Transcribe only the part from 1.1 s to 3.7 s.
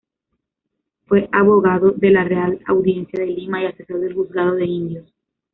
abogado de la Real Audiencia de Lima y